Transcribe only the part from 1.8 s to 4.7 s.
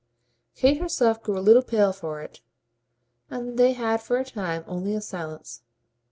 for it, and they had for a time